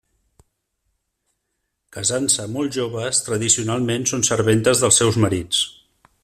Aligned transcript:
Casant-se 1.97 2.47
molt 2.55 2.79
joves, 2.79 3.21
tradicionalment 3.27 4.09
són 4.15 4.27
serventes 4.31 4.83
dels 4.87 4.99
seus 5.03 5.21
marits. 5.27 5.63